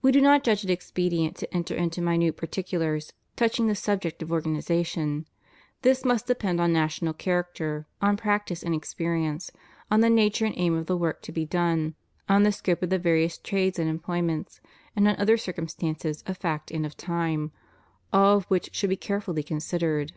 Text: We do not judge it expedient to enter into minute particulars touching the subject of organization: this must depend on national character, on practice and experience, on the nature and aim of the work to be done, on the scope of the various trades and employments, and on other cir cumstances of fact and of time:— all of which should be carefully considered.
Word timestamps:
We 0.00 0.12
do 0.12 0.20
not 0.20 0.44
judge 0.44 0.62
it 0.62 0.70
expedient 0.70 1.34
to 1.38 1.52
enter 1.52 1.74
into 1.74 2.00
minute 2.00 2.36
particulars 2.36 3.12
touching 3.34 3.66
the 3.66 3.74
subject 3.74 4.22
of 4.22 4.30
organization: 4.30 5.26
this 5.82 6.04
must 6.04 6.28
depend 6.28 6.60
on 6.60 6.72
national 6.72 7.14
character, 7.14 7.88
on 8.00 8.16
practice 8.16 8.62
and 8.62 8.76
experience, 8.76 9.50
on 9.90 10.02
the 10.02 10.08
nature 10.08 10.46
and 10.46 10.54
aim 10.56 10.76
of 10.76 10.86
the 10.86 10.96
work 10.96 11.20
to 11.22 11.32
be 11.32 11.46
done, 11.46 11.96
on 12.28 12.44
the 12.44 12.52
scope 12.52 12.80
of 12.84 12.90
the 12.90 12.98
various 13.00 13.38
trades 13.38 13.80
and 13.80 13.90
employments, 13.90 14.60
and 14.94 15.08
on 15.08 15.16
other 15.16 15.36
cir 15.36 15.52
cumstances 15.52 16.22
of 16.28 16.36
fact 16.38 16.70
and 16.70 16.86
of 16.86 16.96
time:— 16.96 17.50
all 18.12 18.36
of 18.36 18.44
which 18.44 18.72
should 18.72 18.88
be 18.90 18.96
carefully 18.96 19.42
considered. 19.42 20.12